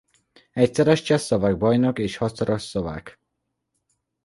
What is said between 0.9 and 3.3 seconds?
csehszlovák bajnok és hatszoros szlovák.